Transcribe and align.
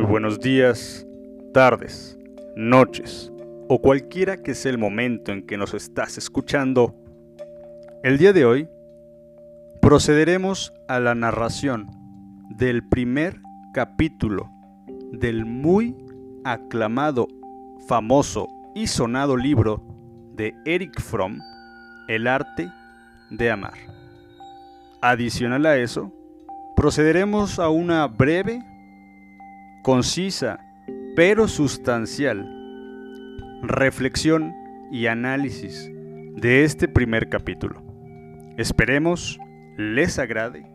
muy 0.00 0.08
buenos 0.08 0.40
días, 0.40 1.06
tardes, 1.52 2.18
noches 2.56 3.30
o 3.68 3.82
cualquiera 3.82 4.38
que 4.38 4.54
sea 4.54 4.70
el 4.70 4.78
momento 4.78 5.30
en 5.30 5.46
que 5.46 5.58
nos 5.58 5.74
estás 5.74 6.16
escuchando. 6.16 6.94
El 8.02 8.16
día 8.16 8.32
de 8.32 8.46
hoy 8.46 8.68
procederemos 9.82 10.72
a 10.88 11.00
la 11.00 11.14
narración 11.14 11.90
del 12.56 12.88
primer 12.88 13.42
capítulo 13.74 14.48
del 15.12 15.44
muy 15.44 15.94
aclamado, 16.44 17.28
famoso 17.86 18.48
y 18.74 18.86
sonado 18.86 19.36
libro 19.36 19.84
de 20.32 20.54
Eric 20.64 20.98
Fromm, 20.98 21.40
El 22.08 22.26
arte 22.26 22.70
de 23.28 23.50
amar. 23.50 23.74
Adicional 25.02 25.66
a 25.66 25.76
eso, 25.76 26.10
procederemos 26.74 27.58
a 27.58 27.68
una 27.68 28.06
breve, 28.06 28.64
concisa, 29.82 30.60
pero 31.16 31.48
sustancial 31.48 32.56
reflexión 33.62 34.54
y 34.90 35.06
análisis 35.06 35.90
de 36.36 36.64
este 36.64 36.88
primer 36.88 37.28
capítulo. 37.28 37.82
Esperemos 38.56 39.38
les 39.76 40.18
agrade 40.18 40.66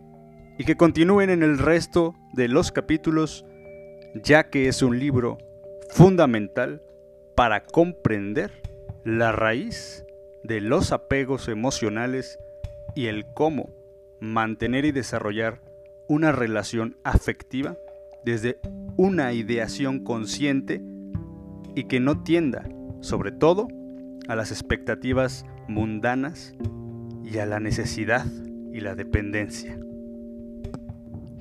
y 0.58 0.64
que 0.66 0.78
continúen 0.78 1.30
en 1.30 1.44
el 1.44 1.58
resto 1.58 2.16
de 2.34 2.48
los 2.48 2.72
capítulos, 2.72 3.46
ya 4.24 4.50
que 4.50 4.68
es 4.68 4.82
un 4.82 5.00
libro 5.00 5.38
fundamental 5.90 6.82
para 7.36 7.64
comprender 7.64 8.52
la 9.04 9.32
raíz 9.32 10.06
de 10.44 10.62
los 10.62 10.92
apegos 10.92 11.48
emocionales 11.48 12.40
y 12.96 13.08
el 13.08 13.26
cómo 13.34 13.70
mantener 14.20 14.86
y 14.86 14.92
desarrollar 14.92 15.62
una 16.08 16.32
relación 16.32 16.98
afectiva 17.04 17.76
desde 18.24 18.60
una 18.98 19.34
ideación 19.34 20.00
consciente 20.00 20.82
y 21.76 21.86
que 21.86 22.00
no 22.00 22.24
tienda, 22.24 22.68
sobre 23.02 23.32
todo, 23.32 23.68
a 24.28 24.36
las 24.36 24.52
expectativas 24.52 25.46
mundanas 25.68 26.56
y 27.24 27.38
a 27.40 27.46
la 27.46 27.60
necesidad 27.60 28.26
y 28.72 28.80
la 28.80 28.96
dependencia. 28.96 29.78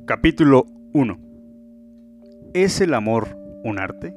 Capítulo 0.06 0.66
1. 0.92 1.19
¿Es 2.55 2.80
el 2.80 2.94
amor 2.94 3.36
un 3.62 3.78
arte? 3.78 4.14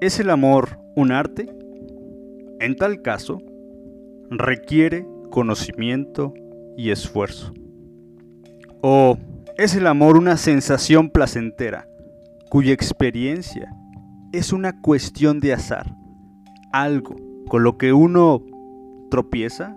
¿Es 0.00 0.20
el 0.20 0.30
amor 0.30 0.78
un 0.96 1.12
arte? 1.12 1.48
En 2.60 2.76
tal 2.76 3.02
caso, 3.02 3.40
requiere 4.30 5.06
conocimiento 5.30 6.34
y 6.76 6.90
esfuerzo. 6.90 7.52
¿O 8.80 9.18
es 9.58 9.74
el 9.74 9.88
amor 9.88 10.16
una 10.16 10.36
sensación 10.36 11.10
placentera 11.10 11.88
cuya 12.48 12.72
experiencia 12.72 13.74
es 14.32 14.52
una 14.52 14.80
cuestión 14.80 15.40
de 15.40 15.52
azar? 15.52 15.96
Algo 16.72 17.16
con 17.48 17.64
lo 17.64 17.76
que 17.76 17.92
uno 17.92 18.40
tropieza 19.10 19.76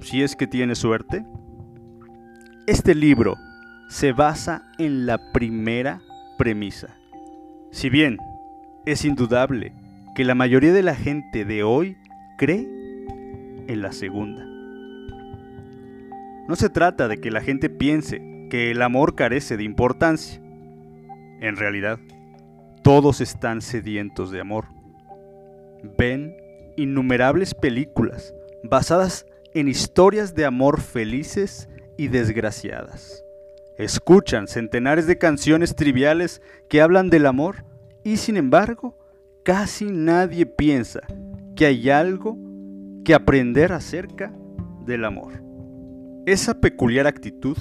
si 0.00 0.22
es 0.22 0.36
que 0.36 0.46
tiene 0.46 0.74
suerte. 0.74 1.26
Este 2.66 2.94
libro 2.94 3.36
se 3.90 4.12
basa 4.12 4.62
en 4.78 5.04
la 5.04 5.18
primera 5.32 6.00
premisa. 6.38 6.96
Si 7.72 7.90
bien 7.90 8.16
es 8.86 9.04
indudable 9.04 9.74
que 10.14 10.24
la 10.24 10.34
mayoría 10.34 10.72
de 10.72 10.82
la 10.82 10.94
gente 10.94 11.44
de 11.44 11.62
hoy 11.62 11.98
cree 12.38 12.66
en 13.66 13.82
la 13.82 13.92
segunda. 13.92 14.46
No 16.48 16.56
se 16.56 16.70
trata 16.70 17.06
de 17.06 17.18
que 17.18 17.30
la 17.30 17.42
gente 17.42 17.68
piense 17.68 18.29
que 18.50 18.70
el 18.70 18.82
amor 18.82 19.14
carece 19.14 19.56
de 19.56 19.64
importancia. 19.64 20.42
En 21.40 21.56
realidad, 21.56 21.98
todos 22.82 23.22
están 23.22 23.62
sedientos 23.62 24.30
de 24.30 24.40
amor. 24.40 24.66
Ven 25.96 26.36
innumerables 26.76 27.54
películas 27.54 28.34
basadas 28.62 29.24
en 29.54 29.68
historias 29.68 30.34
de 30.34 30.44
amor 30.44 30.80
felices 30.80 31.68
y 31.96 32.08
desgraciadas. 32.08 33.24
Escuchan 33.78 34.46
centenares 34.46 35.06
de 35.06 35.16
canciones 35.16 35.74
triviales 35.74 36.42
que 36.68 36.82
hablan 36.82 37.08
del 37.08 37.26
amor 37.26 37.64
y 38.04 38.18
sin 38.18 38.36
embargo 38.36 38.98
casi 39.42 39.86
nadie 39.86 40.44
piensa 40.44 41.00
que 41.56 41.66
hay 41.66 41.88
algo 41.88 42.36
que 43.04 43.14
aprender 43.14 43.72
acerca 43.72 44.32
del 44.84 45.04
amor. 45.04 45.42
Esa 46.26 46.60
peculiar 46.60 47.06
actitud 47.06 47.56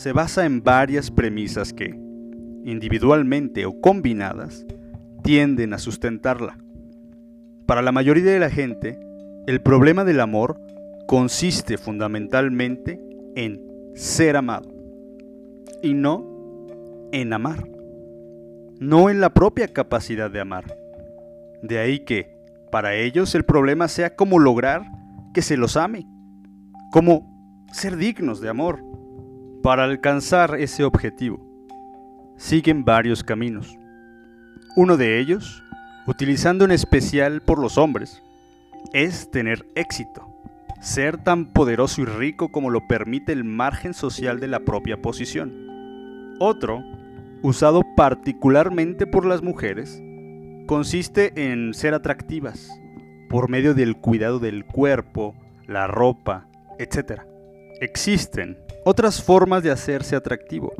se 0.00 0.14
basa 0.14 0.46
en 0.46 0.62
varias 0.62 1.10
premisas 1.10 1.74
que, 1.74 1.88
individualmente 2.64 3.66
o 3.66 3.82
combinadas, 3.82 4.64
tienden 5.22 5.74
a 5.74 5.78
sustentarla. 5.78 6.56
Para 7.66 7.82
la 7.82 7.92
mayoría 7.92 8.24
de 8.24 8.38
la 8.38 8.48
gente, 8.48 8.98
el 9.46 9.60
problema 9.60 10.04
del 10.04 10.20
amor 10.20 10.58
consiste 11.06 11.76
fundamentalmente 11.76 12.98
en 13.36 13.60
ser 13.94 14.38
amado 14.38 14.72
y 15.82 15.92
no 15.92 16.24
en 17.12 17.34
amar, 17.34 17.68
no 18.78 19.10
en 19.10 19.20
la 19.20 19.34
propia 19.34 19.68
capacidad 19.68 20.30
de 20.30 20.40
amar. 20.40 20.78
De 21.60 21.78
ahí 21.78 21.98
que, 22.06 22.38
para 22.72 22.94
ellos, 22.94 23.34
el 23.34 23.44
problema 23.44 23.86
sea 23.86 24.16
cómo 24.16 24.38
lograr 24.38 24.80
que 25.34 25.42
se 25.42 25.58
los 25.58 25.76
ame, 25.76 26.06
cómo 26.90 27.66
ser 27.70 27.98
dignos 27.98 28.40
de 28.40 28.48
amor. 28.48 28.89
Para 29.62 29.84
alcanzar 29.84 30.58
ese 30.58 30.84
objetivo, 30.84 31.38
siguen 32.38 32.82
varios 32.82 33.22
caminos. 33.22 33.78
Uno 34.74 34.96
de 34.96 35.18
ellos, 35.18 35.62
utilizando 36.06 36.64
en 36.64 36.70
especial 36.70 37.42
por 37.42 37.58
los 37.58 37.76
hombres, 37.76 38.22
es 38.94 39.30
tener 39.30 39.66
éxito, 39.74 40.26
ser 40.80 41.18
tan 41.18 41.52
poderoso 41.52 42.00
y 42.00 42.06
rico 42.06 42.50
como 42.50 42.70
lo 42.70 42.88
permite 42.88 43.32
el 43.32 43.44
margen 43.44 43.92
social 43.92 44.40
de 44.40 44.48
la 44.48 44.60
propia 44.60 45.02
posición. 45.02 45.52
Otro, 46.38 46.82
usado 47.42 47.82
particularmente 47.94 49.06
por 49.06 49.26
las 49.26 49.42
mujeres, 49.42 50.02
consiste 50.66 51.50
en 51.50 51.74
ser 51.74 51.92
atractivas 51.92 52.70
por 53.28 53.50
medio 53.50 53.74
del 53.74 53.98
cuidado 53.98 54.38
del 54.38 54.64
cuerpo, 54.64 55.34
la 55.66 55.86
ropa, 55.86 56.46
etc. 56.78 57.20
Existen 57.82 58.56
otras 58.84 59.22
formas 59.22 59.62
de 59.62 59.70
hacerse 59.70 60.16
atractivo, 60.16 60.72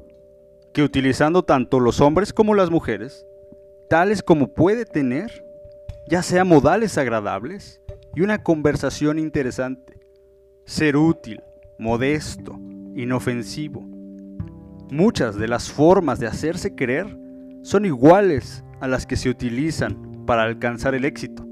que 0.73 0.83
utilizando 0.83 1.43
tanto 1.43 1.81
los 1.81 2.01
hombres 2.01 2.33
como 2.33 2.55
las 2.55 2.71
mujeres, 2.71 3.27
tales 3.89 4.23
como 4.23 4.49
puede 4.49 4.85
tener, 4.85 5.45
ya 6.09 6.23
sea 6.23 6.45
modales 6.45 6.97
agradables 6.97 7.81
y 8.15 8.23
una 8.23 8.43
conversación 8.43 9.19
interesante, 9.19 9.99
ser 10.65 10.97
útil, 10.97 11.43
modesto, 11.79 12.59
inofensivo. 12.95 13.83
Muchas 14.91 15.37
de 15.37 15.49
las 15.49 15.71
formas 15.71 16.19
de 16.19 16.27
hacerse 16.27 16.75
querer 16.75 17.17
son 17.63 17.85
iguales 17.85 18.65
a 18.81 18.89
las 18.89 19.07
que 19.07 19.17
se 19.17 19.29
utilizan 19.29 20.25
para 20.27 20.45
alcanzar 20.45 20.95
el 20.95 21.05
éxito, 21.05 21.47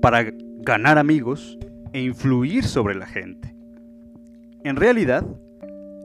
para 0.00 0.26
ganar 0.58 0.98
amigos 0.98 1.58
e 1.92 2.02
influir 2.02 2.64
sobre 2.64 2.94
la 2.94 3.06
gente. 3.06 3.54
En 4.64 4.76
realidad, 4.76 5.24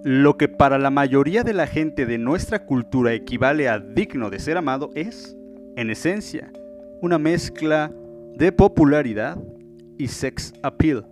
lo 0.03 0.37
que 0.37 0.47
para 0.47 0.77
la 0.77 0.89
mayoría 0.89 1.43
de 1.43 1.53
la 1.53 1.67
gente 1.67 2.05
de 2.05 2.17
nuestra 2.17 2.65
cultura 2.65 3.13
equivale 3.13 3.67
a 3.67 3.79
digno 3.79 4.29
de 4.29 4.39
ser 4.39 4.57
amado 4.57 4.91
es, 4.95 5.35
en 5.75 5.89
esencia, 5.89 6.51
una 7.01 7.17
mezcla 7.17 7.91
de 8.35 8.51
popularidad 8.51 9.37
y 9.97 10.07
sex 10.07 10.53
appeal. 10.61 11.05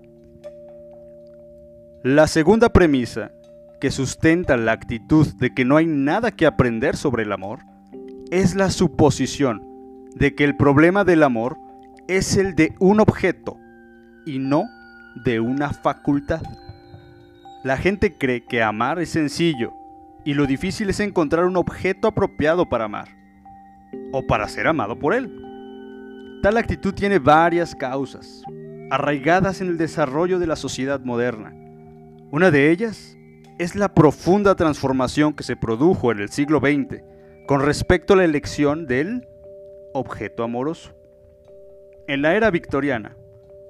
La 2.03 2.27
segunda 2.27 2.69
premisa, 2.69 3.31
que 3.79 3.91
sustenta 3.91 4.57
la 4.57 4.73
actitud 4.73 5.27
de 5.39 5.53
que 5.53 5.65
no 5.65 5.77
hay 5.77 5.87
nada 5.87 6.31
que 6.31 6.45
aprender 6.45 6.95
sobre 6.95 7.23
el 7.23 7.31
amor, 7.31 7.59
es 8.31 8.55
la 8.55 8.69
suposición 8.69 9.61
de 10.15 10.35
que 10.35 10.43
el 10.43 10.55
problema 10.55 11.03
del 11.03 11.23
amor 11.23 11.57
es 12.07 12.37
el 12.37 12.55
de 12.55 12.73
un 12.79 12.99
objeto 12.99 13.57
y 14.25 14.39
no 14.39 14.65
de 15.23 15.39
una 15.39 15.71
facultad. 15.71 16.41
La 17.65 17.77
gente 17.77 18.13
cree 18.15 18.45
que 18.45 18.61
amar 18.61 18.99
es 18.99 19.09
sencillo 19.09 19.73
y 20.23 20.35
lo 20.35 20.45
difícil 20.45 20.87
es 20.91 20.99
encontrar 20.99 21.45
un 21.45 21.57
objeto 21.57 22.07
apropiado 22.07 22.69
para 22.69 22.85
amar 22.85 23.07
o 24.11 24.21
para 24.21 24.47
ser 24.47 24.67
amado 24.67 24.99
por 24.99 25.15
él. 25.15 26.39
Tal 26.43 26.57
actitud 26.57 26.93
tiene 26.93 27.17
varias 27.17 27.73
causas, 27.73 28.43
arraigadas 28.91 29.61
en 29.61 29.69
el 29.69 29.79
desarrollo 29.79 30.37
de 30.37 30.45
la 30.45 30.55
sociedad 30.55 30.99
moderna. 30.99 31.55
Una 32.29 32.51
de 32.51 32.69
ellas 32.69 33.17
es 33.57 33.75
la 33.75 33.95
profunda 33.95 34.53
transformación 34.53 35.33
que 35.33 35.43
se 35.43 35.55
produjo 35.55 36.11
en 36.11 36.19
el 36.19 36.29
siglo 36.29 36.59
XX 36.59 37.01
con 37.47 37.61
respecto 37.61 38.13
a 38.13 38.17
la 38.17 38.25
elección 38.25 38.85
del 38.85 39.27
objeto 39.91 40.43
amoroso. 40.43 40.93
En 42.07 42.21
la 42.21 42.35
era 42.35 42.51
victoriana, 42.51 43.17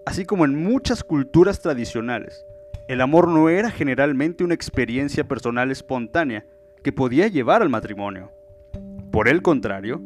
así 0.05 0.25
como 0.25 0.43
en 0.43 0.61
muchas 0.61 1.01
culturas 1.01 1.61
tradicionales, 1.61 2.45
el 2.87 3.01
amor 3.01 3.27
no 3.27 3.49
era 3.49 3.71
generalmente 3.71 4.43
una 4.43 4.53
experiencia 4.53 5.27
personal 5.27 5.71
espontánea 5.71 6.45
que 6.83 6.91
podía 6.91 7.27
llevar 7.27 7.61
al 7.61 7.69
matrimonio. 7.69 8.31
Por 9.11 9.27
el 9.27 9.41
contrario, 9.41 10.01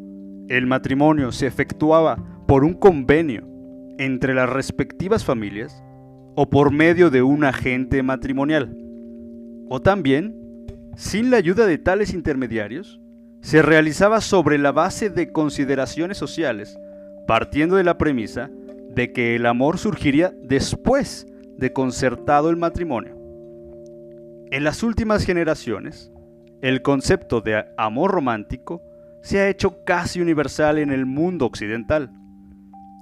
el 0.47 0.65
matrimonio 0.65 1.31
se 1.31 1.47
efectuaba 1.47 2.17
por 2.47 2.63
un 2.63 2.73
convenio 2.73 3.47
entre 3.97 4.33
las 4.33 4.49
respectivas 4.49 5.25
familias 5.25 5.83
o 6.35 6.49
por 6.49 6.71
medio 6.71 7.09
de 7.09 7.21
un 7.21 7.43
agente 7.43 8.01
matrimonial. 8.01 8.75
O 9.67 9.81
también, 9.81 10.35
sin 10.95 11.31
la 11.31 11.37
ayuda 11.37 11.65
de 11.65 11.77
tales 11.77 12.13
intermediarios, 12.13 13.01
se 13.41 13.61
realizaba 13.61 14.21
sobre 14.21 14.57
la 14.57 14.71
base 14.71 15.09
de 15.09 15.31
consideraciones 15.31 16.17
sociales, 16.17 16.79
partiendo 17.27 17.75
de 17.75 17.83
la 17.83 17.97
premisa 17.97 18.49
de 18.89 19.11
que 19.11 19.35
el 19.35 19.45
amor 19.45 19.77
surgiría 19.77 20.33
después 20.41 21.27
de 21.59 21.73
concertado 21.73 22.49
el 22.49 22.57
matrimonio. 22.57 23.15
En 24.51 24.63
las 24.63 24.81
últimas 24.81 25.25
generaciones, 25.25 26.11
el 26.61 26.81
concepto 26.81 27.41
de 27.41 27.65
amor 27.77 28.11
romántico 28.11 28.81
se 29.21 29.39
ha 29.39 29.49
hecho 29.49 29.83
casi 29.83 30.21
universal 30.21 30.77
en 30.77 30.91
el 30.91 31.05
mundo 31.05 31.45
occidental. 31.45 32.11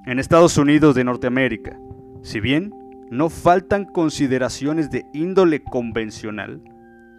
En 0.06 0.20
Estados 0.20 0.58
Unidos 0.58 0.96
de 0.96 1.04
Norteamérica, 1.04 1.78
si 2.24 2.40
bien 2.40 2.74
no 3.12 3.30
faltan 3.30 3.86
consideraciones 3.86 4.90
de 4.90 5.06
índole 5.14 5.64
convencional, 5.64 6.62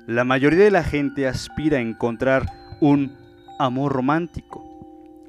la 0.07 0.25
mayoría 0.25 0.65
de 0.65 0.71
la 0.71 0.83
gente 0.83 1.27
aspira 1.27 1.79
a 1.79 1.83
encontrar 1.83 2.47
un 2.81 3.17
amor 3.59 3.93
romántico, 3.93 4.65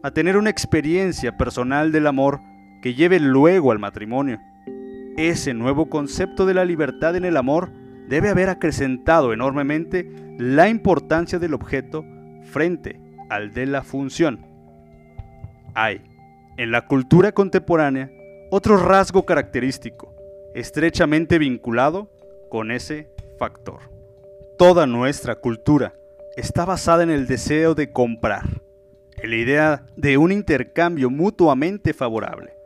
a 0.04 0.12
tener 0.12 0.38
una 0.38 0.50
experiencia 0.50 1.38
personal 1.38 1.92
del 1.92 2.08
amor 2.08 2.42
que 2.82 2.94
lleve 2.94 3.20
luego 3.20 3.72
al 3.72 3.80
matrimonio. 3.80 4.40
Ese 5.20 5.54
nuevo 5.54 5.90
concepto 5.90 6.46
de 6.46 6.54
la 6.54 6.64
libertad 6.64 7.14
en 7.18 7.26
el 7.26 7.36
amor 7.36 7.72
debe 8.08 8.30
haber 8.30 8.48
acrecentado 8.48 9.34
enormemente 9.34 10.10
la 10.38 10.70
importancia 10.70 11.40
del 11.40 11.54
objeto 11.54 12.06
frente 12.46 13.02
al 13.30 13.52
de 13.52 13.66
la 13.66 13.84
función. 13.84 14.46
Hay, 15.76 16.02
en 16.56 16.72
la 16.72 16.88
cultura 16.88 17.34
contemporánea, 17.34 18.10
otro 18.50 18.78
rasgo 18.78 19.26
característico, 19.26 20.16
estrechamente 20.56 21.38
vinculado 21.38 22.10
con 22.50 22.72
ese 22.72 23.10
factor. 23.38 23.92
Toda 24.58 24.88
nuestra 24.88 25.36
cultura 25.36 25.96
está 26.38 26.64
basada 26.64 27.04
en 27.04 27.10
el 27.10 27.28
deseo 27.28 27.76
de 27.76 27.92
comprar, 27.92 28.62
en 29.18 29.30
la 29.32 29.36
idea 29.36 29.86
de 29.98 30.18
un 30.18 30.32
intercambio 30.32 31.10
mutuamente 31.10 31.94
favorable. 31.94 32.59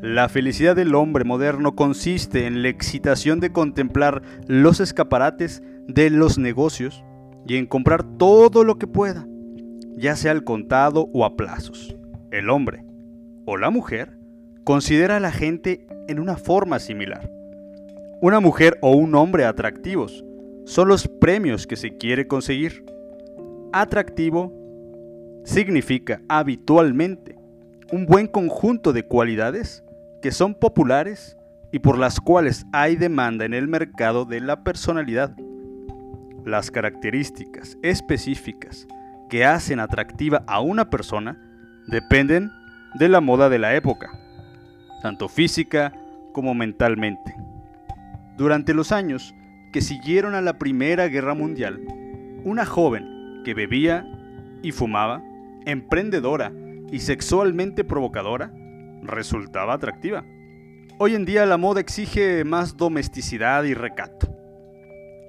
La 0.00 0.28
felicidad 0.28 0.76
del 0.76 0.94
hombre 0.94 1.24
moderno 1.24 1.74
consiste 1.74 2.46
en 2.46 2.62
la 2.62 2.68
excitación 2.68 3.40
de 3.40 3.52
contemplar 3.52 4.22
los 4.46 4.80
escaparates 4.80 5.62
de 5.86 6.10
los 6.10 6.38
negocios 6.38 7.04
y 7.46 7.56
en 7.56 7.66
comprar 7.66 8.04
todo 8.16 8.64
lo 8.64 8.78
que 8.78 8.86
pueda, 8.86 9.26
ya 9.96 10.16
sea 10.16 10.32
al 10.32 10.44
contado 10.44 11.08
o 11.12 11.24
a 11.24 11.36
plazos. 11.36 11.96
El 12.30 12.48
hombre 12.48 12.84
o 13.44 13.56
la 13.56 13.70
mujer 13.70 14.18
considera 14.64 15.16
a 15.16 15.20
la 15.20 15.32
gente 15.32 15.86
en 16.08 16.20
una 16.20 16.36
forma 16.36 16.78
similar. 16.78 17.30
Una 18.22 18.40
mujer 18.40 18.78
o 18.82 18.92
un 18.92 19.14
hombre 19.14 19.44
atractivos 19.44 20.24
son 20.64 20.88
los 20.88 21.08
premios 21.08 21.66
que 21.66 21.76
se 21.76 21.96
quiere 21.96 22.28
conseguir. 22.28 22.84
Atractivo 23.72 24.52
significa 25.44 26.22
habitualmente 26.28 27.39
un 27.92 28.06
buen 28.06 28.28
conjunto 28.28 28.92
de 28.92 29.04
cualidades 29.04 29.84
que 30.22 30.30
son 30.30 30.54
populares 30.54 31.36
y 31.72 31.80
por 31.80 31.98
las 31.98 32.20
cuales 32.20 32.64
hay 32.72 32.96
demanda 32.96 33.44
en 33.44 33.54
el 33.54 33.66
mercado 33.66 34.24
de 34.24 34.40
la 34.40 34.62
personalidad. 34.62 35.34
Las 36.44 36.70
características 36.70 37.76
específicas 37.82 38.86
que 39.28 39.44
hacen 39.44 39.80
atractiva 39.80 40.44
a 40.46 40.60
una 40.60 40.88
persona 40.88 41.40
dependen 41.88 42.50
de 42.94 43.08
la 43.08 43.20
moda 43.20 43.48
de 43.48 43.58
la 43.58 43.74
época, 43.74 44.10
tanto 45.02 45.28
física 45.28 45.92
como 46.32 46.54
mentalmente. 46.54 47.34
Durante 48.36 48.72
los 48.72 48.92
años 48.92 49.34
que 49.72 49.80
siguieron 49.80 50.34
a 50.34 50.40
la 50.40 50.58
Primera 50.58 51.08
Guerra 51.08 51.34
Mundial, 51.34 51.80
una 52.44 52.66
joven 52.66 53.42
que 53.44 53.54
bebía 53.54 54.06
y 54.62 54.72
fumaba, 54.72 55.22
emprendedora 55.66 56.52
y 56.92 57.00
sexualmente 57.00 57.84
provocadora, 57.84 58.52
resultaba 59.02 59.74
atractiva. 59.74 60.24
Hoy 60.98 61.14
en 61.14 61.24
día 61.24 61.46
la 61.46 61.56
moda 61.56 61.80
exige 61.80 62.44
más 62.44 62.76
domesticidad 62.76 63.64
y 63.64 63.74
recato. 63.74 64.28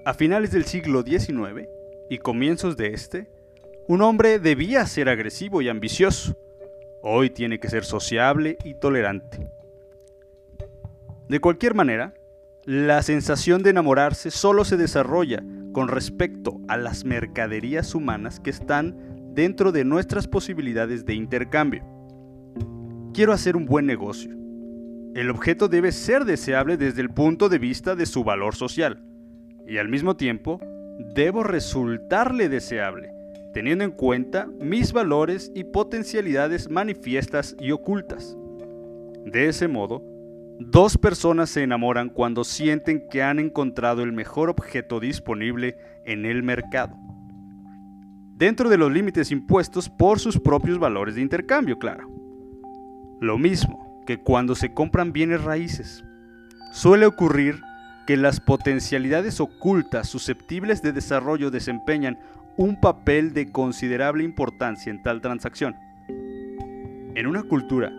A 0.05 0.13
finales 0.13 0.51
del 0.51 0.65
siglo 0.65 1.03
XIX 1.03 1.67
y 2.09 2.17
comienzos 2.17 2.75
de 2.75 2.87
este, 2.87 3.29
un 3.87 4.01
hombre 4.01 4.39
debía 4.39 4.85
ser 4.85 5.09
agresivo 5.09 5.61
y 5.61 5.69
ambicioso. 5.69 6.35
Hoy 7.03 7.29
tiene 7.29 7.59
que 7.59 7.69
ser 7.69 7.83
sociable 7.83 8.57
y 8.63 8.73
tolerante. 8.73 9.47
De 11.29 11.39
cualquier 11.39 11.73
manera, 11.75 12.13
la 12.65 13.01
sensación 13.01 13.63
de 13.63 13.71
enamorarse 13.71 14.29
solo 14.29 14.65
se 14.65 14.77
desarrolla 14.77 15.41
con 15.71 15.87
respecto 15.87 16.59
a 16.67 16.77
las 16.77 17.05
mercaderías 17.05 17.95
humanas 17.95 18.39
que 18.39 18.49
están 18.49 19.10
dentro 19.33 19.71
de 19.71 19.85
nuestras 19.85 20.27
posibilidades 20.27 21.05
de 21.05 21.13
intercambio. 21.13 21.83
Quiero 23.13 23.33
hacer 23.33 23.55
un 23.55 23.65
buen 23.65 23.85
negocio. 23.85 24.31
El 25.15 25.29
objeto 25.29 25.67
debe 25.67 25.91
ser 25.91 26.25
deseable 26.25 26.77
desde 26.77 27.01
el 27.01 27.09
punto 27.09 27.49
de 27.49 27.59
vista 27.59 27.95
de 27.95 28.05
su 28.05 28.23
valor 28.23 28.55
social 28.55 29.03
y 29.67 29.77
al 29.77 29.89
mismo 29.89 30.15
tiempo 30.15 30.59
debo 31.13 31.43
resultarle 31.43 32.49
deseable, 32.49 33.11
teniendo 33.53 33.83
en 33.83 33.91
cuenta 33.91 34.47
mis 34.59 34.93
valores 34.93 35.51
y 35.53 35.65
potencialidades 35.65 36.69
manifiestas 36.69 37.55
y 37.59 37.71
ocultas. 37.71 38.37
De 39.25 39.47
ese 39.47 39.67
modo, 39.67 40.01
dos 40.59 40.97
personas 40.97 41.49
se 41.49 41.63
enamoran 41.63 42.09
cuando 42.09 42.43
sienten 42.43 43.07
que 43.09 43.23
han 43.23 43.39
encontrado 43.39 44.03
el 44.03 44.13
mejor 44.13 44.49
objeto 44.49 44.99
disponible 44.99 45.77
en 46.05 46.25
el 46.25 46.43
mercado. 46.43 46.95
Dentro 48.41 48.71
de 48.71 48.77
los 48.79 48.91
límites 48.91 49.29
impuestos 49.29 49.87
por 49.87 50.17
sus 50.17 50.39
propios 50.39 50.79
valores 50.79 51.13
de 51.13 51.21
intercambio, 51.21 51.77
claro. 51.77 52.09
Lo 53.19 53.37
mismo 53.37 54.01
que 54.07 54.17
cuando 54.17 54.55
se 54.55 54.73
compran 54.73 55.13
bienes 55.13 55.43
raíces. 55.43 56.03
Suele 56.71 57.05
ocurrir 57.05 57.61
que 58.07 58.17
las 58.17 58.39
potencialidades 58.39 59.39
ocultas 59.39 60.09
susceptibles 60.09 60.81
de 60.81 60.91
desarrollo 60.91 61.51
desempeñan 61.51 62.17
un 62.57 62.81
papel 62.81 63.31
de 63.33 63.51
considerable 63.51 64.23
importancia 64.23 64.89
en 64.89 65.03
tal 65.03 65.21
transacción. 65.21 65.75
En 66.07 67.27
una 67.27 67.43
cultura 67.43 67.89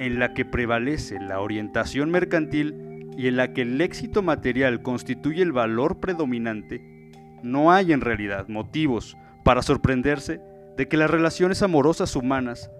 en 0.00 0.18
la 0.18 0.34
que 0.34 0.44
prevalece 0.44 1.20
la 1.20 1.38
orientación 1.38 2.10
mercantil 2.10 3.12
y 3.16 3.28
en 3.28 3.36
la 3.36 3.52
que 3.52 3.62
el 3.62 3.80
éxito 3.80 4.22
material 4.22 4.82
constituye 4.82 5.42
el 5.42 5.52
valor 5.52 6.00
predominante, 6.00 7.12
no 7.44 7.70
hay 7.70 7.92
en 7.92 8.00
realidad 8.00 8.48
motivos 8.48 9.16
para 9.44 9.62
sorprenderse 9.62 10.40
de 10.76 10.88
que 10.88 10.96
las 10.96 11.10
relaciones 11.10 11.62
amorosas 11.62 12.16
humanas 12.16 12.70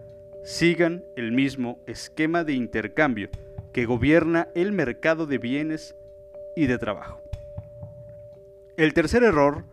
sigan 0.43 1.05
el 1.17 1.33
mismo 1.33 1.79
esquema 1.87 2.43
de 2.43 2.55
intercambio 2.55 3.31
que 3.73 3.87
gobierna 3.87 4.49
el 4.55 4.73
mercado 4.73 5.27
de 5.27 5.39
bienes 5.39 5.95
y 6.57 6.67
de 6.67 6.79
trabajo. 6.79 7.21
El 8.77 8.93
tercer 8.93 9.23
error, 9.23 9.65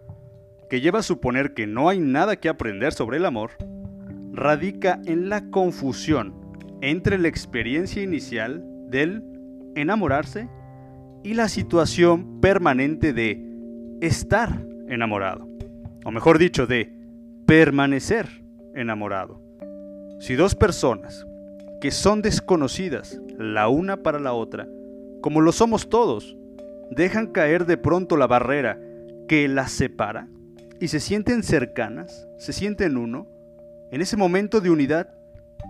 que 0.69 0.81
lleva 0.81 1.00
a 1.00 1.03
suponer 1.03 1.53
que 1.53 1.67
no 1.67 1.89
hay 1.89 2.00
nada 2.00 2.36
que 2.36 2.50
aprender 2.50 2.93
sobre 2.93 3.17
el 3.17 3.25
amor, 3.25 3.51
radica 4.31 5.01
en 5.05 5.29
la 5.29 5.50
confusión 5.50 6.33
entre 6.81 7.17
la 7.17 7.27
experiencia 7.27 8.01
inicial 8.01 8.63
del 8.89 9.24
enamorarse 9.75 10.50
y 11.24 11.33
la 11.33 11.48
situación 11.48 12.39
permanente 12.41 13.13
de 13.13 13.39
estar 14.01 14.65
enamorado, 14.88 15.48
o 16.03 16.12
mejor 16.12 16.38
dicho, 16.38 16.67
de 16.67 16.93
permanecer 17.46 18.43
enamorado. 18.75 19.41
Si 20.20 20.36
dos 20.36 20.55
personas 20.55 21.25
que 21.79 21.91
son 21.91 22.22
desconocidas 22.22 23.20
la 23.38 23.67
una 23.67 23.98
para 23.98 24.20
la 24.20 24.34
otra, 24.34 24.67
como 25.22 25.41
lo 25.41 25.51
somos 25.51 25.89
todos, 25.89 26.38
dejan 26.91 27.27
caer 27.27 27.65
de 27.65 27.77
pronto 27.77 28.17
la 28.17 28.27
barrera 28.27 28.79
que 29.27 29.48
las 29.48 29.72
separa 29.72 30.27
y 30.79 30.88
se 30.88 31.00
sienten 31.00 31.43
cercanas, 31.43 32.27
se 32.38 32.53
sienten 32.53 32.98
uno, 32.98 33.27
en 33.91 34.01
ese 34.01 34.17
momento 34.17 34.62
de 34.62 34.70
unidad 34.70 35.10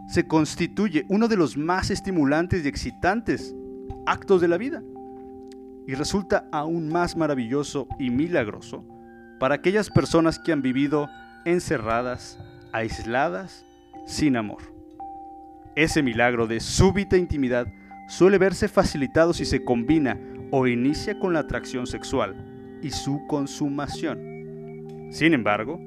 se 0.10 0.28
constituye 0.28 1.06
uno 1.10 1.28
de 1.28 1.38
los 1.38 1.58
más 1.58 1.90
estimulantes 1.90 2.64
y 2.64 2.68
excitantes 2.68 3.56
actos 4.06 4.42
de 4.42 4.48
la 4.48 4.58
vida. 4.58 4.82
Y 5.88 5.96
resulta 5.96 6.48
aún 6.52 6.90
más 6.90 7.18
maravilloso 7.18 7.88
y 8.00 8.10
milagroso 8.10 8.86
para 9.42 9.56
aquellas 9.56 9.90
personas 9.90 10.38
que 10.38 10.52
han 10.52 10.62
vivido 10.62 11.10
encerradas, 11.46 12.38
aisladas 12.72 13.66
sin 14.06 14.38
amor. 14.38 14.62
Ese 15.76 16.04
milagro 16.04 16.46
de 16.46 16.60
súbita 16.60 17.18
intimidad 17.18 17.66
suele 18.08 18.38
verse 18.38 18.68
facilitado 18.68 19.34
si 19.34 19.46
se 19.46 19.64
combina 19.66 20.20
o 20.52 20.68
inicia 20.68 21.18
con 21.18 21.34
la 21.34 21.40
atracción 21.40 21.88
sexual 21.88 22.36
y 22.84 22.92
su 22.92 23.26
consumación. 23.28 25.10
Sin 25.10 25.34
embargo, 25.34 25.80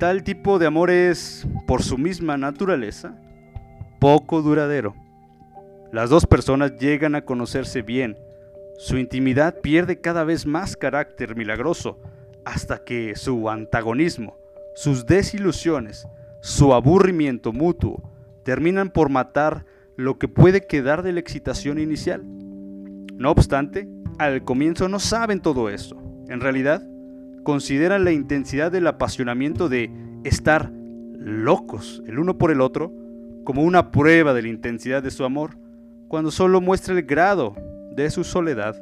tal 0.00 0.24
tipo 0.24 0.58
de 0.58 0.66
amor 0.66 0.90
es, 0.90 1.46
por 1.68 1.84
su 1.84 1.98
misma 1.98 2.36
naturaleza, 2.36 3.16
poco 4.00 4.42
duradero. 4.42 4.96
Las 5.92 6.10
dos 6.10 6.26
personas 6.26 6.76
llegan 6.76 7.14
a 7.14 7.24
conocerse 7.24 7.82
bien, 7.82 8.16
su 8.78 8.98
intimidad 8.98 9.60
pierde 9.60 10.00
cada 10.00 10.24
vez 10.24 10.44
más 10.44 10.76
carácter 10.76 11.36
milagroso, 11.36 12.00
hasta 12.46 12.84
que 12.84 13.16
su 13.16 13.50
antagonismo, 13.50 14.38
sus 14.76 15.04
desilusiones, 15.04 16.06
su 16.40 16.72
aburrimiento 16.72 17.52
mutuo, 17.52 18.08
terminan 18.44 18.90
por 18.90 19.10
matar 19.10 19.66
lo 19.96 20.16
que 20.18 20.28
puede 20.28 20.64
quedar 20.64 21.02
de 21.02 21.12
la 21.12 21.20
excitación 21.20 21.80
inicial. 21.80 22.22
No 22.24 23.32
obstante, 23.32 23.88
al 24.18 24.44
comienzo 24.44 24.88
no 24.88 25.00
saben 25.00 25.40
todo 25.40 25.68
eso. 25.70 26.00
En 26.28 26.40
realidad, 26.40 26.86
consideran 27.42 28.04
la 28.04 28.12
intensidad 28.12 28.70
del 28.70 28.86
apasionamiento 28.86 29.68
de 29.68 29.90
estar 30.22 30.70
locos 31.18 32.00
el 32.06 32.20
uno 32.20 32.38
por 32.38 32.52
el 32.52 32.60
otro 32.60 32.92
como 33.42 33.62
una 33.62 33.90
prueba 33.90 34.34
de 34.34 34.42
la 34.42 34.48
intensidad 34.48 35.02
de 35.02 35.10
su 35.10 35.24
amor, 35.24 35.58
cuando 36.06 36.30
solo 36.30 36.60
muestra 36.60 36.94
el 36.94 37.02
grado 37.02 37.56
de 37.90 38.08
su 38.10 38.22
soledad 38.22 38.76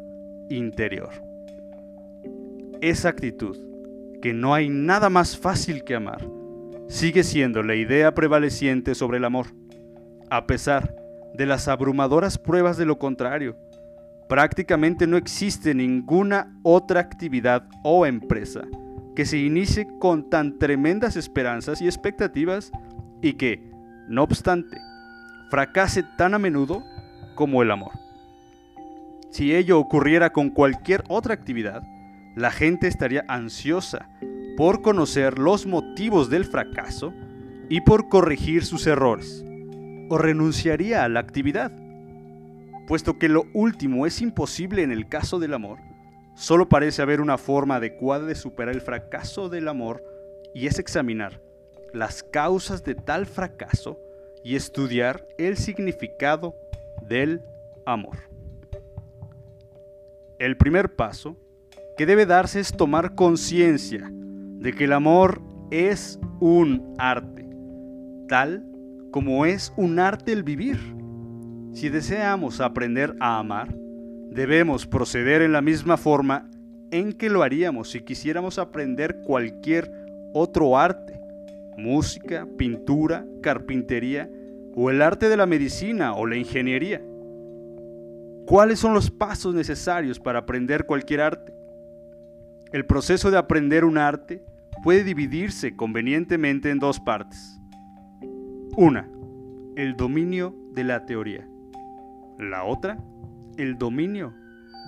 interior. 0.51 1.34
Esa 2.85 3.09
actitud, 3.09 3.57
que 4.21 4.35
no 4.35 4.53
hay 4.53 4.69
nada 4.69 5.09
más 5.09 5.39
fácil 5.39 5.85
que 5.85 5.95
amar, 5.95 6.29
sigue 6.87 7.25
siendo 7.25 7.63
la 7.63 7.77
idea 7.77 8.13
prevaleciente 8.13 8.95
sobre 8.95 9.17
el 9.17 9.25
amor, 9.25 9.47
a 10.29 10.47
pesar 10.47 10.95
de 11.33 11.47
las 11.47 11.67
abrumadoras 11.67 12.37
pruebas 12.37 12.77
de 12.77 12.85
lo 12.85 12.99
contrario. 12.99 13.57
Prácticamente 14.29 15.07
no 15.07 15.17
existe 15.17 15.75
ninguna 15.75 16.61
otra 16.63 17.01
actividad 17.01 17.67
o 17.85 18.05
empresa 18.05 18.61
que 19.17 19.25
se 19.25 19.39
inicie 19.39 19.89
con 19.99 20.29
tan 20.29 20.59
tremendas 20.59 21.17
esperanzas 21.17 21.81
y 21.81 21.87
expectativas 21.87 22.71
y 23.23 23.33
que, 23.33 23.63
no 24.09 24.25
obstante, 24.25 24.77
fracase 25.49 26.05
tan 26.19 26.35
a 26.35 26.39
menudo 26.39 26.85
como 27.35 27.63
el 27.63 27.71
amor. 27.71 27.93
Si 29.31 29.55
ello 29.55 29.79
ocurriera 29.79 30.35
con 30.35 30.51
cualquier 30.51 31.03
otra 31.09 31.33
actividad, 31.33 31.83
la 32.35 32.51
gente 32.51 32.89
estaría 32.89 33.25
ansiosa 33.29 34.09
por 34.57 34.83
conocer 34.83 35.39
los 35.39 35.67
motivos 35.67 36.31
del 36.31 36.45
fracaso 36.45 37.13
y 37.69 37.81
por 37.81 38.09
corregir 38.09 38.65
sus 38.65 38.87
errores, 38.87 39.45
o 40.11 40.19
renunciaría 40.19 41.05
a 41.05 41.09
la 41.09 41.21
actividad. 41.21 41.73
Puesto 42.87 43.19
que 43.19 43.29
lo 43.29 43.45
último 43.55 44.07
es 44.07 44.21
imposible 44.21 44.83
en 44.83 44.93
el 44.93 45.09
caso 45.09 45.39
del 45.39 45.55
amor, 45.55 45.79
solo 46.35 46.69
parece 46.69 47.03
haber 47.03 47.21
una 47.21 47.39
forma 47.39 47.77
adecuada 47.77 48.27
de 48.27 48.35
superar 48.35 48.75
el 48.75 48.81
fracaso 48.81 49.49
del 49.49 49.69
amor 49.69 50.05
y 50.55 50.67
es 50.67 50.79
examinar 50.79 51.41
las 51.93 52.23
causas 52.23 52.83
de 52.85 52.95
tal 52.95 53.27
fracaso 53.27 53.99
y 54.43 54.57
estudiar 54.57 55.27
el 55.39 55.57
significado 55.57 56.55
del 57.03 57.43
amor. 57.87 58.19
El 60.39 60.57
primer 60.57 60.95
paso 60.95 61.37
que 61.97 62.07
debe 62.07 62.27
darse 62.27 62.61
es 62.61 62.73
tomar 62.73 63.15
conciencia 63.15 64.11
de 64.11 64.73
que 64.73 64.85
el 64.85 64.93
amor 64.93 65.43
es 65.71 66.19
un 66.41 66.95
arte, 66.99 67.49
tal 68.29 68.67
como 69.13 69.47
es 69.47 69.73
un 69.77 69.99
arte 69.99 70.33
el 70.33 70.43
vivir. 70.43 70.79
Si 71.73 71.89
deseamos 71.89 72.61
aprender 72.61 73.15
a 73.21 73.39
amar, 73.39 73.75
debemos 74.31 74.87
proceder 74.87 75.43
en 75.43 75.53
la 75.53 75.63
misma 75.63 75.97
forma 75.97 76.51
en 76.91 77.13
que 77.13 77.31
lo 77.31 77.43
haríamos 77.43 77.91
si 77.91 78.01
quisiéramos 78.01 78.59
aprender 78.59 79.21
cualquier 79.25 79.91
otro 80.33 80.77
arte, 80.77 81.21
música, 81.77 82.47
pintura, 82.57 83.25
carpintería 83.43 84.29
o 84.75 84.91
el 84.91 85.03
arte 85.03 85.29
de 85.29 85.37
la 85.37 85.47
medicina 85.47 86.15
o 86.15 86.27
la 86.27 86.37
ingeniería. 86.37 87.01
¿Cuáles 88.47 88.79
son 88.81 88.95
los 88.95 89.11
pasos 89.11 89.55
necesarios 89.55 90.19
para 90.19 90.41
aprender 90.41 90.87
cualquier 90.87 91.21
arte? 91.21 91.55
El 92.75 92.87
proceso 92.87 93.31
de 93.31 93.39
aprender 93.39 93.85
un 93.85 93.99
arte 93.99 94.43
puede 94.83 95.05
dividirse 95.05 95.77
convenientemente 95.77 96.71
en 96.71 96.81
dos 96.81 96.99
partes. 96.99 97.61
Una, 98.77 99.09
el 99.77 99.95
dominio 99.97 100.57
de 100.73 100.83
la 100.83 101.07
teoría. 101.07 101.47
La 102.37 102.65
otra, 102.65 102.99
el 103.59 103.79
dominio 103.79 104.35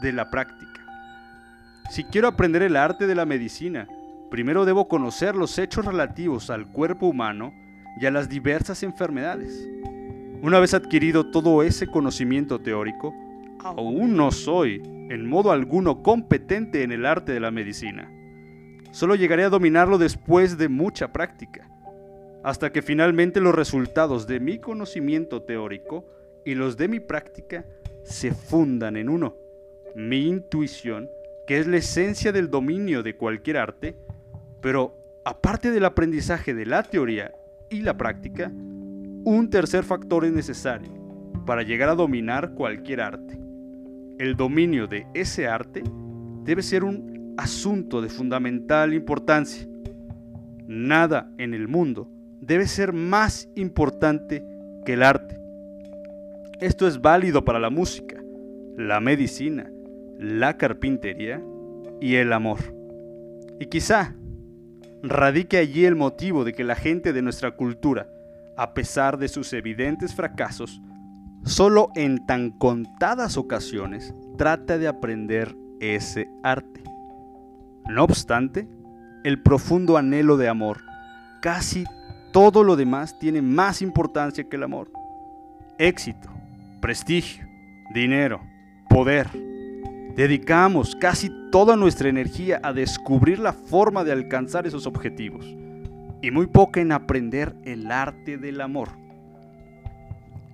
de 0.02 0.12
la 0.12 0.32
práctica. 0.32 0.84
Si 1.88 2.02
quiero 2.02 2.26
aprender 2.26 2.62
el 2.62 2.74
arte 2.74 3.06
de 3.06 3.14
la 3.14 3.24
medicina, 3.24 3.86
primero 4.32 4.64
debo 4.64 4.88
conocer 4.88 5.36
los 5.36 5.56
hechos 5.56 5.84
relativos 5.84 6.50
al 6.50 6.72
cuerpo 6.72 7.06
humano 7.06 7.52
y 8.00 8.06
a 8.06 8.10
las 8.10 8.28
diversas 8.28 8.82
enfermedades. 8.82 9.64
Una 10.42 10.58
vez 10.58 10.74
adquirido 10.74 11.30
todo 11.30 11.62
ese 11.62 11.86
conocimiento 11.86 12.60
teórico, 12.60 13.14
aún 13.60 14.16
no 14.16 14.32
soy 14.32 14.82
en 15.08 15.26
modo 15.28 15.52
alguno 15.52 16.02
competente 16.02 16.82
en 16.82 16.92
el 16.92 17.06
arte 17.06 17.32
de 17.32 17.40
la 17.40 17.50
medicina. 17.50 18.10
Solo 18.92 19.14
llegaré 19.14 19.44
a 19.44 19.50
dominarlo 19.50 19.98
después 19.98 20.58
de 20.58 20.68
mucha 20.68 21.12
práctica, 21.12 21.68
hasta 22.42 22.72
que 22.72 22.82
finalmente 22.82 23.40
los 23.40 23.54
resultados 23.54 24.26
de 24.26 24.40
mi 24.40 24.58
conocimiento 24.58 25.42
teórico 25.42 26.06
y 26.44 26.54
los 26.54 26.76
de 26.76 26.88
mi 26.88 27.00
práctica 27.00 27.66
se 28.04 28.32
fundan 28.32 28.96
en 28.96 29.08
uno. 29.08 29.36
Mi 29.94 30.26
intuición, 30.26 31.08
que 31.46 31.58
es 31.58 31.66
la 31.66 31.78
esencia 31.78 32.32
del 32.32 32.50
dominio 32.50 33.02
de 33.02 33.16
cualquier 33.16 33.58
arte, 33.58 33.96
pero 34.60 34.96
aparte 35.24 35.70
del 35.70 35.84
aprendizaje 35.84 36.54
de 36.54 36.66
la 36.66 36.82
teoría 36.82 37.34
y 37.68 37.82
la 37.82 37.96
práctica, 37.96 38.48
un 38.48 39.50
tercer 39.50 39.84
factor 39.84 40.24
es 40.24 40.32
necesario 40.32 40.92
para 41.44 41.62
llegar 41.62 41.88
a 41.88 41.94
dominar 41.94 42.54
cualquier 42.54 43.00
arte. 43.00 43.45
El 44.18 44.34
dominio 44.34 44.86
de 44.86 45.06
ese 45.12 45.46
arte 45.46 45.82
debe 46.44 46.62
ser 46.62 46.84
un 46.84 47.34
asunto 47.36 48.00
de 48.00 48.08
fundamental 48.08 48.94
importancia. 48.94 49.68
Nada 50.66 51.30
en 51.36 51.52
el 51.52 51.68
mundo 51.68 52.08
debe 52.40 52.66
ser 52.66 52.94
más 52.94 53.46
importante 53.56 54.42
que 54.86 54.94
el 54.94 55.02
arte. 55.02 55.38
Esto 56.60 56.88
es 56.88 57.02
válido 57.02 57.44
para 57.44 57.58
la 57.58 57.68
música, 57.68 58.16
la 58.78 59.00
medicina, 59.00 59.70
la 60.18 60.56
carpintería 60.56 61.42
y 62.00 62.14
el 62.14 62.32
amor. 62.32 62.60
Y 63.60 63.66
quizá 63.66 64.14
radique 65.02 65.58
allí 65.58 65.84
el 65.84 65.94
motivo 65.94 66.44
de 66.44 66.54
que 66.54 66.64
la 66.64 66.74
gente 66.74 67.12
de 67.12 67.20
nuestra 67.20 67.50
cultura, 67.50 68.08
a 68.56 68.72
pesar 68.72 69.18
de 69.18 69.28
sus 69.28 69.52
evidentes 69.52 70.14
fracasos, 70.14 70.80
solo 71.46 71.90
en 71.94 72.26
tan 72.26 72.50
contadas 72.50 73.36
ocasiones 73.36 74.12
trata 74.36 74.78
de 74.78 74.88
aprender 74.88 75.56
ese 75.80 76.28
arte. 76.42 76.82
No 77.88 78.04
obstante, 78.04 78.68
el 79.22 79.40
profundo 79.40 79.96
anhelo 79.96 80.36
de 80.36 80.48
amor, 80.48 80.82
casi 81.40 81.84
todo 82.32 82.64
lo 82.64 82.74
demás 82.74 83.18
tiene 83.18 83.42
más 83.42 83.80
importancia 83.80 84.44
que 84.44 84.56
el 84.56 84.64
amor. 84.64 84.90
Éxito, 85.78 86.28
prestigio, 86.80 87.46
dinero, 87.94 88.40
poder. 88.90 89.28
Dedicamos 90.16 90.96
casi 90.96 91.30
toda 91.52 91.76
nuestra 91.76 92.08
energía 92.08 92.60
a 92.62 92.72
descubrir 92.72 93.38
la 93.38 93.52
forma 93.52 94.02
de 94.02 94.12
alcanzar 94.12 94.66
esos 94.66 94.86
objetivos 94.86 95.46
y 96.22 96.30
muy 96.32 96.46
poca 96.46 96.80
en 96.80 96.90
aprender 96.90 97.54
el 97.64 97.90
arte 97.92 98.36
del 98.36 98.60
amor. 98.60 99.05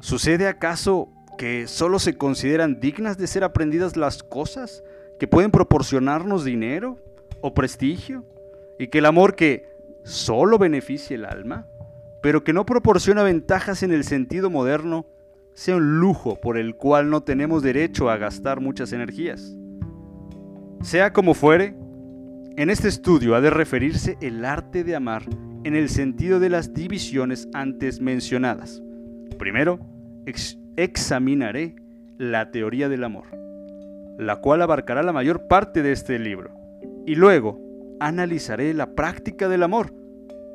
¿Sucede 0.03 0.49
acaso 0.49 1.11
que 1.39 1.69
solo 1.69 2.01
se 2.01 2.15
consideran 2.19 2.81
dignas 2.81 3.19
de 3.19 3.29
ser 3.29 3.45
aprendidas 3.45 3.97
las 3.97 4.25
cosas 4.25 4.83
que 5.21 5.29
pueden 5.29 5.53
proporcionarnos 5.53 6.45
dinero, 6.45 6.99
o 7.41 7.55
prestigio, 7.55 8.25
y 8.81 8.89
que 8.89 8.99
el 8.99 9.07
amor 9.07 9.37
que 9.37 9.71
solo 10.03 10.59
beneficia 10.59 11.15
el 11.15 11.25
alma, 11.25 11.69
pero 12.21 12.43
que 12.43 12.53
no 12.53 12.67
proporciona 12.67 13.23
ventajas 13.23 13.85
en 13.85 13.93
el 13.93 14.03
sentido 14.03 14.51
moderno, 14.51 15.07
sea 15.55 15.77
un 15.77 16.01
lujo 16.01 16.35
por 16.41 16.59
el 16.59 16.75
cual 16.75 17.09
no 17.09 17.23
tenemos 17.23 17.63
derecho 17.63 18.11
a 18.11 18.17
gastar 18.17 18.61
muchas 18.61 18.93
energías. 18.93 19.55
Sea 20.81 21.13
como 21.13 21.35
fuere, 21.35 21.77
en 22.57 22.71
este 22.71 22.89
estudio 22.89 23.37
ha 23.37 23.41
de 23.41 23.51
referirse 23.51 24.19
el 24.21 24.45
arte 24.45 24.83
de 24.83 24.97
amar 24.97 25.23
en 25.63 25.77
el 25.77 25.89
sentido 25.89 26.41
de 26.41 26.51
las 26.51 26.75
divisiones 26.75 27.49
antes 27.55 28.01
mencionadas. 28.01 28.83
Primero, 29.39 29.92
examinaré 30.77 31.77
la 32.19 32.51
teoría 32.51 32.89
del 32.89 33.05
amor, 33.05 33.27
la 34.19 34.37
cual 34.41 34.63
abarcará 34.63 35.03
la 35.03 35.13
mayor 35.13 35.49
parte 35.49 35.83
de 35.83 35.93
este 35.93 36.19
libro. 36.19 36.51
Y 37.07 37.15
luego 37.15 37.61
analizaré 38.01 38.75
la 38.75 38.95
práctica 38.95 39.49
del 39.49 39.63
amor, 39.63 39.95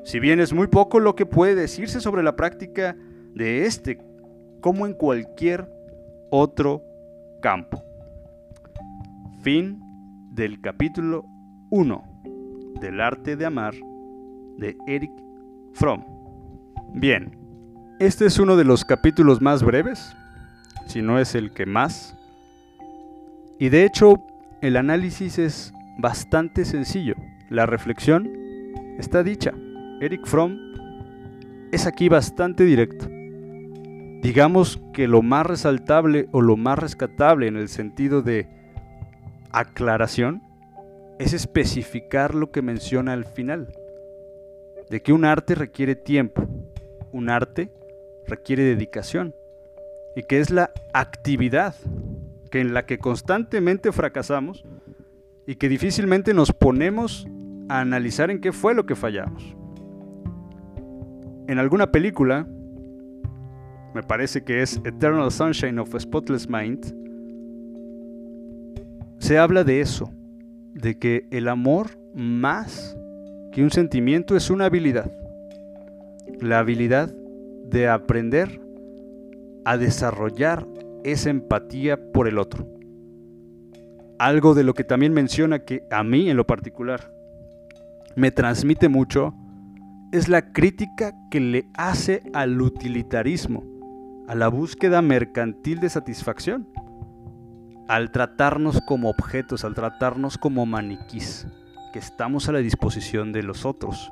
si 0.04 0.20
bien 0.20 0.40
es 0.40 0.54
muy 0.54 0.68
poco 0.68 1.00
lo 1.00 1.16
que 1.16 1.26
puede 1.26 1.56
decirse 1.56 2.00
sobre 2.00 2.24
la 2.24 2.36
práctica 2.36 2.96
de 3.34 3.66
este, 3.66 4.00
como 4.62 4.86
en 4.86 4.94
cualquier 4.94 5.70
otro 6.30 6.84
campo. 7.42 7.84
Fin 9.42 9.80
del 10.32 10.62
capítulo 10.62 11.26
1 11.70 12.04
del 12.80 13.02
arte 13.02 13.36
de 13.36 13.46
amar 13.46 13.74
de 14.58 14.78
Eric 14.88 15.12
Fromm. 15.74 16.04
Bien, 16.94 17.37
este 18.00 18.28
es 18.28 18.38
uno 18.38 18.56
de 18.56 18.64
los 18.64 18.86
capítulos 18.86 19.42
más 19.42 19.64
breves, 19.64 20.16
si 20.86 21.02
no 21.02 21.20
es 21.20 21.34
el 21.34 21.52
que 21.52 21.66
más. 21.66 22.16
Y 23.60 23.70
de 23.70 23.86
hecho, 23.86 24.22
el 24.62 24.78
análisis 24.78 25.40
es 25.40 25.74
bastante 25.98 26.64
sencillo. 26.66 27.16
La 27.50 27.66
reflexión 27.66 28.30
está 29.00 29.24
dicha. 29.24 29.52
Eric 30.00 30.26
Fromm 30.26 30.60
es 31.72 31.88
aquí 31.88 32.08
bastante 32.08 32.66
directo. 32.66 33.08
Digamos 34.22 34.80
que 34.94 35.08
lo 35.08 35.22
más 35.22 35.46
resaltable 35.46 36.28
o 36.32 36.42
lo 36.42 36.56
más 36.56 36.78
rescatable 36.78 37.48
en 37.48 37.56
el 37.56 37.68
sentido 37.68 38.22
de 38.22 38.48
aclaración 39.52 40.44
es 41.18 41.34
especificar 41.34 42.36
lo 42.36 42.52
que 42.52 42.62
menciona 42.62 43.14
al 43.14 43.26
final, 43.26 43.74
de 44.90 45.02
que 45.02 45.14
un 45.14 45.26
arte 45.26 45.56
requiere 45.56 45.96
tiempo, 45.96 46.48
un 47.12 47.30
arte 47.30 47.72
requiere 48.28 48.64
dedicación 48.64 49.34
y 50.16 50.24
que 50.24 50.40
es 50.40 50.50
la 50.50 50.72
actividad 50.94 51.76
que 52.52 52.62
en 52.62 52.74
la 52.74 52.86
que 52.86 52.98
constantemente 52.98 53.92
fracasamos 53.92 54.66
y 55.46 55.56
que 55.56 55.70
difícilmente 55.70 56.34
nos 56.34 56.52
ponemos 56.52 57.28
a 57.70 57.82
analizar 57.82 58.32
en 58.32 58.42
qué 58.42 58.52
fue 58.52 58.74
lo 58.74 58.86
que 58.86 58.96
fallamos. 58.96 59.56
En 61.48 61.60
alguna 61.60 61.92
película, 61.92 62.48
me 63.94 64.04
parece 64.04 64.44
que 64.44 64.62
es 64.62 64.82
Eternal 64.84 65.32
Sunshine 65.32 65.80
of 65.80 65.96
a 65.96 66.00
Spotless 66.00 66.50
Mind, 66.50 66.94
se 69.20 69.38
habla 69.38 69.64
de 69.64 69.82
eso, 69.82 70.12
de 70.74 70.98
que 71.00 71.28
el 71.32 71.48
amor 71.48 71.98
más 72.14 72.98
que 73.52 73.64
un 73.64 73.72
sentimiento 73.72 74.36
es 74.36 74.50
una 74.50 74.66
habilidad. 74.66 75.12
La 76.40 76.60
habilidad 76.60 77.14
de 77.70 77.90
aprender 77.90 78.62
a 79.66 79.78
desarrollar 79.78 80.68
esa 81.04 81.30
empatía 81.30 82.12
por 82.12 82.28
el 82.28 82.38
otro. 82.38 82.68
Algo 84.20 84.56
de 84.56 84.64
lo 84.64 84.74
que 84.74 84.84
también 84.84 85.14
menciona 85.14 85.60
que 85.60 85.84
a 85.92 86.04
mí 86.04 86.30
en 86.30 86.38
lo 86.38 86.48
particular 86.48 87.12
me 88.16 88.32
transmite 88.32 88.90
mucho 88.90 89.34
es 90.12 90.28
la 90.28 90.54
crítica 90.54 91.14
que 91.30 91.40
le 91.40 91.68
hace 91.76 92.24
al 92.34 92.62
utilitarismo, 92.62 93.64
a 94.28 94.36
la 94.36 94.48
búsqueda 94.48 95.02
mercantil 95.02 95.80
de 95.80 95.90
satisfacción, 95.90 96.68
al 97.88 98.12
tratarnos 98.12 98.82
como 98.82 99.10
objetos, 99.10 99.66
al 99.66 99.76
tratarnos 99.76 100.38
como 100.38 100.66
maniquís, 100.66 101.48
que 101.94 102.00
estamos 102.00 102.50
a 102.50 102.54
la 102.54 102.60
disposición 102.60 103.32
de 103.34 103.44
los 103.44 103.66
otros. 103.66 104.12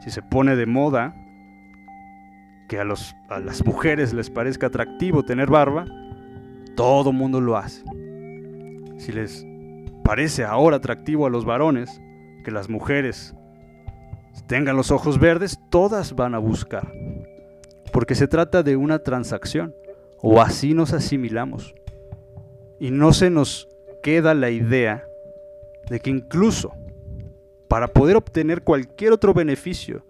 Si 0.00 0.10
se 0.10 0.22
pone 0.22 0.56
de 0.56 0.66
moda 0.66 1.14
que 2.68 2.78
a, 2.78 2.84
los, 2.84 3.14
a 3.28 3.40
las 3.40 3.64
mujeres 3.64 4.12
les 4.12 4.30
parezca 4.30 4.66
atractivo 4.66 5.24
tener 5.24 5.48
barba, 5.48 5.86
todo 6.76 7.12
mundo 7.12 7.40
lo 7.40 7.56
hace. 7.56 7.82
Si 8.98 9.10
les 9.10 9.44
parece 10.04 10.44
ahora 10.44 10.76
atractivo 10.76 11.26
a 11.26 11.30
los 11.30 11.44
varones 11.44 12.00
que 12.44 12.50
las 12.50 12.68
mujeres 12.68 13.34
tengan 14.46 14.76
los 14.76 14.90
ojos 14.90 15.18
verdes, 15.18 15.58
todas 15.70 16.14
van 16.14 16.34
a 16.34 16.38
buscar. 16.38 16.92
Porque 17.92 18.14
se 18.14 18.28
trata 18.28 18.62
de 18.62 18.76
una 18.76 19.00
transacción, 19.00 19.74
o 20.20 20.40
así 20.40 20.74
nos 20.74 20.92
asimilamos. 20.92 21.74
Y 22.78 22.90
no 22.90 23.12
se 23.12 23.30
nos 23.30 23.68
queda 24.02 24.34
la 24.34 24.50
idea 24.50 25.04
de 25.88 26.00
que 26.00 26.10
incluso 26.10 26.72
para 27.66 27.88
poder 27.88 28.16
obtener 28.16 28.62
cualquier 28.62 29.12
otro 29.12 29.34
beneficio 29.34 30.04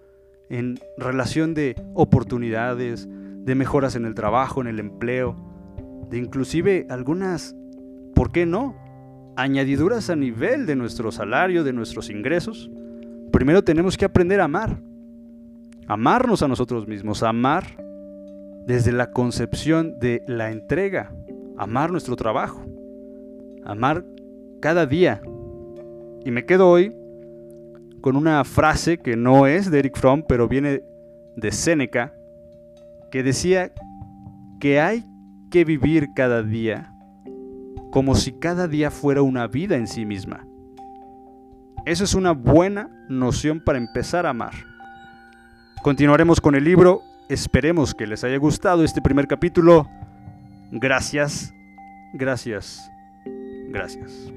en 0.51 0.79
relación 0.97 1.55
de 1.55 1.77
oportunidades, 1.95 3.09
de 3.11 3.55
mejoras 3.55 3.97
en 3.97 4.05
el 4.05 4.15
trabajo, 4.15 4.61
en 4.61 4.67
el 4.67 4.79
empleo, 4.79 5.37
de 6.11 6.19
inclusive 6.19 6.87
algunas, 6.91 7.55
¿por 8.15 8.33
qué 8.33 8.47
no? 8.47 8.75
Añadiduras 9.37 10.11
a 10.11 10.17
nivel 10.17 10.67
de 10.67 10.77
nuestro 10.77 11.13
salario, 11.13 11.65
de 11.65 11.73
nuestros 11.73 12.11
ingresos. 12.11 12.71
Primero 13.31 13.63
tenemos 13.63 13.97
que 13.97 14.05
aprender 14.05 14.41
a 14.41 14.45
amar. 14.45 14.81
Amarnos 15.87 16.43
a 16.43 16.49
nosotros 16.49 16.87
mismos, 16.87 17.23
amar 17.23 17.65
desde 18.67 18.93
la 18.93 19.11
concepción 19.13 19.99
de 19.99 20.23
la 20.27 20.51
entrega, 20.51 21.11
amar 21.57 21.91
nuestro 21.91 22.17
trabajo, 22.17 22.63
amar 23.65 24.05
cada 24.61 24.85
día. 24.85 25.23
Y 26.25 26.31
me 26.31 26.45
quedo 26.45 26.69
hoy 26.69 26.93
con 28.01 28.17
una 28.17 28.45
frase 28.45 28.99
que 28.99 29.17
no 29.17 29.47
es 29.47 29.71
de 29.71 29.79
Eric 29.81 29.99
Fromm, 29.99 30.25
pero 30.29 30.49
viene 30.49 30.83
de 31.37 31.53
Séneca, 31.53 32.13
que 33.11 33.23
decía 33.23 33.73
que 34.61 34.81
hay 34.81 35.05
que 35.51 35.65
vivir 35.65 36.09
cada 36.15 36.43
día 36.43 36.93
como 37.91 38.15
si 38.15 38.33
cada 38.33 38.69
día 38.69 38.91
fuera 38.91 39.23
una 39.23 39.47
vida 39.47 39.77
en 39.77 39.87
sí 39.87 40.05
misma. 40.05 40.47
Eso 41.87 42.05
es 42.05 42.15
una 42.15 42.33
buena 42.33 42.91
noción 43.09 43.61
para 43.61 43.79
empezar 43.79 44.27
a 44.27 44.31
amar. 44.31 44.53
Continuaremos 45.83 46.41
con 46.41 46.55
el 46.55 46.65
libro, 46.65 47.01
esperemos 47.29 47.95
que 47.95 48.07
les 48.07 48.25
haya 48.25 48.37
gustado 48.37 48.85
este 48.85 49.01
primer 49.01 49.27
capítulo. 49.27 49.89
Gracias, 50.71 51.55
gracias, 52.13 52.91
gracias. 53.71 54.33